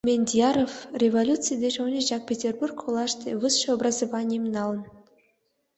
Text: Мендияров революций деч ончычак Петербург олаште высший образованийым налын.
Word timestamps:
Мендияров 0.09 0.73
революций 1.03 1.55
деч 1.63 1.75
ончычак 1.85 2.21
Петербург 2.29 2.75
олаште 2.87 3.29
высший 3.41 3.73
образованийым 3.75 4.45
налын. 4.55 4.81